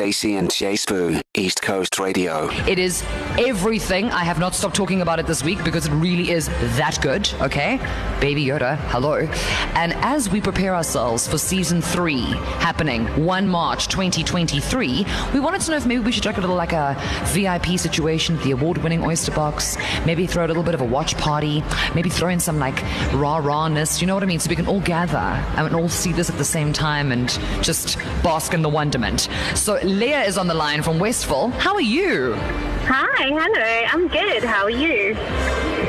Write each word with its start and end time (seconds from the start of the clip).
Stacey 0.00 0.36
and 0.36 0.50
J 0.50 0.72
Sbu, 0.76 1.20
East 1.36 1.60
Coast 1.60 1.98
Radio. 1.98 2.48
It 2.66 2.78
is 2.78 3.04
everything. 3.38 4.06
I 4.06 4.24
have 4.24 4.38
not 4.38 4.54
stopped 4.54 4.74
talking 4.74 5.02
about 5.02 5.18
it 5.18 5.26
this 5.26 5.44
week 5.44 5.62
because 5.62 5.86
it 5.86 5.92
really 5.92 6.30
is 6.30 6.48
that 6.78 6.98
good, 7.02 7.30
okay? 7.42 7.76
Baby 8.18 8.46
Yoda, 8.46 8.78
hello. 8.88 9.28
And 9.74 9.92
as 9.96 10.30
we 10.30 10.40
prepare 10.40 10.74
ourselves 10.74 11.28
for 11.28 11.36
season 11.36 11.82
three 11.82 12.22
happening 12.60 13.04
1 13.26 13.46
March 13.46 13.88
2023, 13.88 15.06
we 15.34 15.40
wanted 15.40 15.60
to 15.60 15.70
know 15.70 15.76
if 15.76 15.84
maybe 15.84 16.02
we 16.02 16.12
should 16.12 16.22
check 16.22 16.38
a 16.38 16.40
little 16.40 16.56
like 16.56 16.72
a 16.72 16.96
VIP 17.26 17.78
situation 17.78 18.38
at 18.38 18.42
the 18.42 18.52
award 18.52 18.78
winning 18.78 19.04
Oyster 19.04 19.32
Box, 19.32 19.76
maybe 20.06 20.26
throw 20.26 20.46
a 20.46 20.48
little 20.48 20.62
bit 20.62 20.72
of 20.72 20.80
a 20.80 20.86
watch 20.86 21.14
party, 21.18 21.62
maybe 21.94 22.08
throw 22.08 22.30
in 22.30 22.40
some 22.40 22.58
like 22.58 22.80
rah 23.12 23.38
rahness, 23.38 24.00
you 24.00 24.06
know 24.06 24.14
what 24.14 24.22
I 24.22 24.26
mean? 24.26 24.40
So 24.40 24.48
we 24.48 24.56
can 24.56 24.66
all 24.66 24.80
gather 24.80 25.18
and 25.18 25.74
all 25.74 25.90
see 25.90 26.12
this 26.12 26.30
at 26.30 26.38
the 26.38 26.44
same 26.44 26.72
time 26.72 27.12
and 27.12 27.28
just 27.62 27.98
bask 28.22 28.54
in 28.54 28.62
the 28.62 28.70
wonderment. 28.70 29.28
So 29.54 29.78
Leah 29.90 30.22
is 30.22 30.38
on 30.38 30.46
the 30.46 30.54
line 30.54 30.82
from 30.82 30.98
Westville. 30.98 31.48
How 31.58 31.74
are 31.74 31.80
you? 31.80 32.34
Hi, 32.84 33.26
hello. 33.28 33.86
I'm 33.92 34.08
good. 34.08 34.42
How 34.44 34.64
are 34.64 34.70
you? 34.70 35.16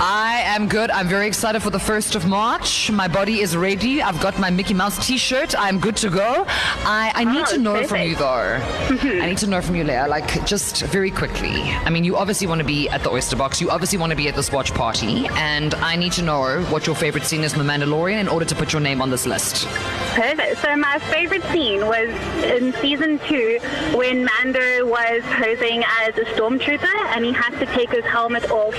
I 0.03 0.41
am 0.45 0.67
good. 0.67 0.89
I'm 0.89 1.07
very 1.07 1.27
excited 1.27 1.61
for 1.61 1.69
the 1.69 1.77
1st 1.77 2.15
of 2.15 2.25
March. 2.27 2.89
My 2.89 3.07
body 3.07 3.39
is 3.41 3.55
ready. 3.55 4.01
I've 4.01 4.19
got 4.19 4.39
my 4.39 4.49
Mickey 4.49 4.73
Mouse 4.73 5.05
t 5.05 5.17
shirt. 5.17 5.53
I'm 5.57 5.79
good 5.79 5.95
to 5.97 6.09
go. 6.09 6.45
I, 6.47 7.11
I 7.13 7.23
need 7.23 7.43
Oh, 7.47 7.51
to 7.53 7.57
know 7.59 7.73
perfect. 7.73 7.89
from 7.89 8.01
you, 8.01 8.15
though. 8.15 8.59
Mm-hmm. 8.95 9.21
I 9.21 9.25
need 9.27 9.37
to 9.39 9.47
know 9.47 9.61
from 9.61 9.75
you, 9.75 9.83
Leah, 9.83 10.07
like 10.07 10.45
just 10.45 10.81
very 10.83 11.11
quickly. 11.11 11.61
I 11.61 11.89
mean, 11.91 12.03
you 12.03 12.17
obviously 12.17 12.47
want 12.47 12.59
to 12.59 12.65
be 12.65 12.89
at 12.89 13.03
the 13.03 13.11
Oyster 13.11 13.35
Box. 13.35 13.61
You 13.61 13.69
obviously 13.69 13.99
want 13.99 14.09
to 14.11 14.15
be 14.15 14.27
at 14.27 14.35
this 14.35 14.51
watch 14.51 14.73
party. 14.73 15.27
And 15.33 15.73
I 15.75 15.95
need 15.95 16.13
to 16.13 16.23
know 16.23 16.63
what 16.65 16.87
your 16.87 16.95
favorite 16.95 17.25
scene 17.25 17.43
is 17.43 17.53
in 17.53 17.59
The 17.59 17.65
Mandalorian 17.65 18.19
in 18.19 18.27
order 18.27 18.45
to 18.45 18.55
put 18.55 18.73
your 18.73 18.81
name 18.81 19.01
on 19.01 19.11
this 19.11 19.25
list. 19.27 19.67
Perfect. 20.11 20.61
So 20.61 20.75
my 20.75 20.99
favorite 20.99 21.43
scene 21.53 21.85
was 21.87 22.09
in 22.43 22.73
season 22.81 23.17
two 23.29 23.59
when 23.93 24.25
Mando 24.25 24.85
was 24.85 25.23
posing 25.23 25.85
as 26.01 26.17
a 26.17 26.25
stormtrooper 26.35 26.93
and 27.15 27.23
he 27.23 27.31
had 27.31 27.57
to 27.59 27.65
take 27.67 27.91
his 27.91 28.03
helmet 28.03 28.51
off 28.51 28.75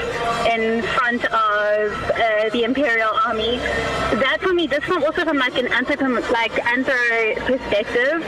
in 0.46 0.82
front 0.82 1.24
of 1.24 1.92
uh, 2.10 2.50
the 2.50 2.64
Imperial 2.64 3.08
Army. 3.26 3.56
That 3.56 4.38
for 4.42 4.51
me, 4.62 4.68
this 4.68 4.88
one 4.88 5.02
also 5.04 5.24
from 5.24 5.38
like 5.38 5.56
an 5.58 5.66
anthro 5.66 6.30
like 6.30 6.52
anthro 6.52 7.36
perspective, 7.46 8.20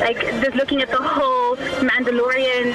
like 0.00 0.20
just 0.42 0.54
looking 0.54 0.80
at 0.82 0.88
the 0.88 0.96
whole 0.96 1.56
Mandalorian 1.56 2.68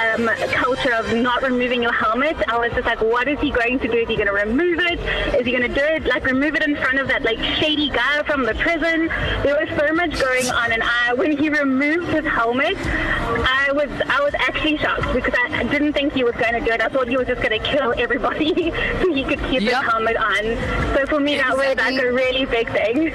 um, 0.00 0.26
culture 0.52 0.92
of 0.94 1.12
not 1.14 1.42
removing 1.42 1.82
your 1.82 1.92
helmet. 1.92 2.36
I 2.48 2.58
was 2.58 2.72
just 2.72 2.86
like, 2.86 3.00
what 3.00 3.28
is 3.28 3.38
he 3.40 3.50
going 3.50 3.78
to 3.80 3.88
do? 3.88 3.98
Is 3.98 4.08
he 4.08 4.16
going 4.16 4.28
to 4.28 4.32
remove 4.32 4.78
it? 4.80 4.98
Is 5.38 5.46
he 5.46 5.52
going 5.52 5.68
to 5.68 5.74
do 5.74 5.84
it 5.84 6.04
like 6.04 6.24
remove 6.24 6.54
it 6.54 6.62
in 6.62 6.76
front 6.76 6.98
of 6.98 7.08
that 7.08 7.22
like 7.22 7.38
shady 7.58 7.90
guy 7.90 8.22
from 8.22 8.44
the 8.44 8.54
prison? 8.54 9.08
There 9.44 9.56
was 9.60 9.68
so 9.78 9.92
much 9.92 10.18
going 10.18 10.48
on, 10.50 10.72
and 10.72 10.82
I 10.82 11.14
when 11.14 11.36
he 11.36 11.48
removed 11.48 12.08
his 12.08 12.24
helmet, 12.24 12.76
I 12.78 13.72
was 13.72 13.90
Shocked 14.64 15.12
because 15.12 15.34
I 15.52 15.62
didn't 15.64 15.92
think 15.92 16.14
he 16.14 16.24
was 16.24 16.34
going 16.36 16.54
to 16.54 16.60
do 16.60 16.72
it. 16.72 16.80
I 16.80 16.88
thought 16.88 17.06
he 17.08 17.16
was 17.16 17.26
just 17.26 17.42
going 17.42 17.60
to 17.60 17.64
kill 17.66 17.92
everybody 17.98 18.54
so 19.00 19.12
he 19.12 19.22
could 19.24 19.40
keep 19.50 19.60
Yep. 19.60 19.82
his 19.82 19.90
helmet 19.90 20.16
on. 20.16 20.42
So 20.96 21.06
for 21.06 21.20
me, 21.20 21.36
that 21.36 21.56
was 21.56 21.76
like 21.76 22.02
a 22.02 22.12
really 22.12 22.44
big 22.46 22.68
thing. 22.72 23.10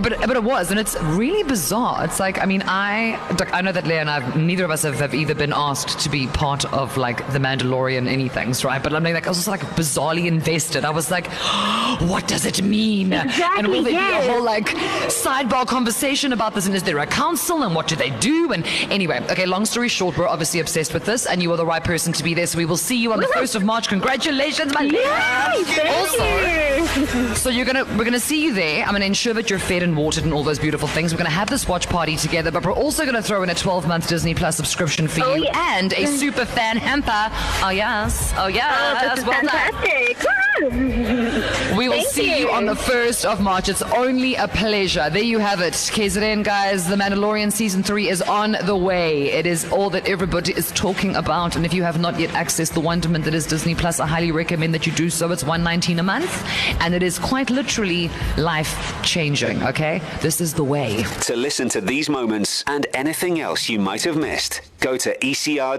But, 0.00 0.18
but 0.20 0.36
it 0.36 0.42
was, 0.42 0.70
and 0.70 0.78
it's 0.80 0.96
really 1.02 1.42
bizarre. 1.42 2.04
It's 2.04 2.18
like, 2.20 2.40
I 2.40 2.46
mean, 2.46 2.62
I 2.66 3.18
I 3.52 3.60
know 3.62 3.72
that 3.72 3.86
Leah 3.86 4.00
and 4.00 4.10
I, 4.10 4.34
neither 4.36 4.64
of 4.64 4.70
us 4.70 4.82
have, 4.82 4.96
have 5.00 5.14
either 5.14 5.34
been 5.34 5.52
asked 5.52 5.98
to 6.00 6.08
be 6.08 6.26
part 6.28 6.64
of 6.72 6.96
like 6.96 7.18
the 7.32 7.38
Mandalorian 7.38 8.08
anythings, 8.08 8.64
right? 8.64 8.82
But 8.82 8.92
I'm 8.94 9.02
like, 9.02 9.26
I 9.26 9.30
was 9.30 9.38
just 9.38 9.48
like 9.48 9.60
bizarrely 9.76 10.26
invested. 10.26 10.84
I 10.84 10.90
was 10.90 11.10
like, 11.10 11.26
what 12.02 12.26
does 12.28 12.46
it 12.46 12.62
mean? 12.62 13.12
and 13.12 13.28
Exactly, 13.30 13.70
will 13.70 13.82
there 13.82 13.92
yes. 13.92 14.24
be 14.24 14.28
a 14.28 14.32
whole 14.32 14.42
like 14.42 14.66
sidebar 15.08 15.66
conversation 15.66 16.32
about 16.32 16.54
this? 16.54 16.66
And 16.66 16.74
is 16.74 16.82
there 16.82 16.98
a 16.98 17.06
council? 17.06 17.62
And 17.62 17.74
what 17.74 17.86
do 17.88 17.96
they 17.96 18.10
do? 18.10 18.52
And 18.52 18.64
anyway, 18.90 19.20
okay. 19.30 19.46
Long 19.46 19.64
story 19.64 19.88
short, 19.88 20.16
we're 20.18 20.26
obviously 20.28 20.43
obsessed 20.52 20.92
with 20.94 21.04
this, 21.04 21.26
and 21.26 21.42
you 21.42 21.50
are 21.52 21.56
the 21.56 21.66
right 21.66 21.82
person 21.82 22.12
to 22.12 22.22
be 22.22 22.34
there. 22.34 22.46
So 22.46 22.58
we 22.58 22.64
will 22.64 22.76
see 22.76 22.96
you 22.96 23.12
on 23.12 23.20
the 23.20 23.26
first 23.28 23.54
of 23.54 23.64
March. 23.64 23.88
Congratulations, 23.88 24.72
my 24.74 24.82
Leah. 24.82 25.02
Thank 25.04 25.96
Also. 25.96 26.24
you. 26.24 27.34
So 27.34 27.48
you're 27.50 27.64
gonna 27.64 27.84
we're 27.96 28.04
gonna 28.04 28.20
see 28.20 28.44
you 28.44 28.52
there. 28.54 28.84
I'm 28.84 28.92
gonna 28.92 29.04
ensure 29.06 29.34
that 29.34 29.48
you're 29.50 29.58
fed 29.58 29.82
and 29.82 29.96
watered 29.96 30.24
and 30.24 30.32
all 30.32 30.42
those 30.44 30.58
beautiful 30.58 30.86
things. 30.88 31.12
We're 31.12 31.18
gonna 31.18 31.30
have 31.30 31.48
this 31.48 31.66
watch 31.66 31.88
party 31.88 32.16
together, 32.16 32.50
but 32.50 32.64
we're 32.64 32.72
also 32.72 33.04
gonna 33.04 33.22
throw 33.22 33.42
in 33.42 33.50
a 33.50 33.54
12 33.54 33.86
month 33.88 34.08
Disney 34.08 34.34
Plus 34.34 34.56
subscription 34.56 35.08
for 35.08 35.22
Oh, 35.24 35.34
you 35.34 35.46
and 35.54 35.92
a 35.94 36.06
super 36.06 36.44
fan 36.44 36.76
hamper. 36.76 37.30
Oh 37.64 37.70
yes, 37.70 38.32
oh 38.36 38.44
Oh, 38.44 38.46
yes. 38.48 39.02
this 39.14 39.18
is 39.20 39.24
well 39.24 39.40
done. 39.40 39.48
fantastic. 39.50 40.18
Woo! 40.18 40.43
We 41.76 41.88
will 41.88 41.96
Thank 41.96 42.08
see 42.08 42.30
you. 42.38 42.46
you. 42.46 42.50
on 42.50 42.66
the 42.66 42.74
1st 42.74 43.24
of 43.24 43.40
March. 43.40 43.68
It's 43.68 43.82
only 43.82 44.36
a 44.36 44.46
pleasure. 44.46 45.10
There 45.10 45.22
you 45.22 45.38
have 45.40 45.60
it. 45.60 45.72
KZN, 45.74 46.44
guys. 46.44 46.86
The 46.86 46.94
Mandalorian 46.94 47.50
season 47.50 47.82
3 47.82 48.08
is 48.08 48.22
on 48.22 48.56
the 48.64 48.76
way. 48.76 49.32
It 49.32 49.46
is 49.46 49.64
all 49.72 49.90
that 49.90 50.08
everybody 50.08 50.52
is 50.52 50.70
talking 50.72 51.16
about. 51.16 51.56
And 51.56 51.66
if 51.66 51.74
you 51.74 51.82
have 51.82 51.98
not 51.98 52.20
yet 52.20 52.30
accessed 52.30 52.74
the 52.74 52.80
wonderment 52.80 53.24
that 53.24 53.34
is 53.34 53.46
Disney 53.46 53.74
Plus, 53.74 53.98
I 53.98 54.06
highly 54.06 54.30
recommend 54.30 54.72
that 54.74 54.86
you 54.86 54.92
do 54.92 55.10
so. 55.10 55.32
It's 55.32 55.42
119 55.42 55.98
a 55.98 56.02
month. 56.04 56.32
And 56.80 56.94
it 56.94 57.02
is 57.02 57.18
quite 57.18 57.50
literally 57.50 58.08
life 58.36 58.94
changing, 59.02 59.60
okay? 59.64 60.00
This 60.20 60.40
is 60.40 60.54
the 60.54 60.64
way. 60.64 61.02
To 61.22 61.34
listen 61.36 61.68
to 61.70 61.80
these 61.80 62.08
moments 62.08 62.62
and 62.68 62.86
anything 62.94 63.40
else 63.40 63.68
you 63.68 63.80
might 63.80 64.02
have 64.04 64.16
missed, 64.16 64.60
go 64.80 64.96
to 64.98 65.16
ecr.co.za 65.18 65.76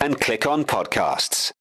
and 0.00 0.20
click 0.20 0.46
on 0.46 0.64
podcasts. 0.64 1.48